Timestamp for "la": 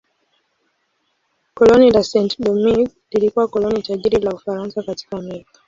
1.91-2.01, 4.21-4.31